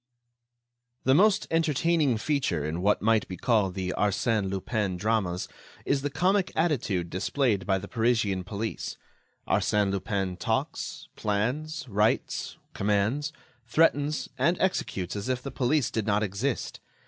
The 1.03 1.13
most 1.13 1.45
entertaining 1.51 2.17
feature 2.17 2.65
in 2.65 2.81
what 2.81 3.03
might 3.03 3.27
be 3.27 3.37
called 3.37 3.75
the 3.75 3.93
Arsène 3.95 4.49
Lupin 4.49 4.97
dramas 4.97 5.47
is 5.85 6.01
the 6.01 6.09
comic 6.09 6.51
attitude 6.55 7.11
displayed 7.11 7.67
by 7.67 7.77
the 7.77 7.87
Parisian 7.87 8.43
police. 8.43 8.97
Arsène 9.47 9.91
Lupin 9.91 10.37
talks, 10.37 11.07
plans, 11.15 11.85
writes, 11.87 12.57
commands, 12.73 13.31
threatens 13.67 14.27
and 14.39 14.59
executes 14.59 15.15
as 15.15 15.29
if 15.29 15.43
the 15.43 15.51
police 15.51 15.91
did 15.91 16.07
not 16.07 16.23
exist. 16.23 16.79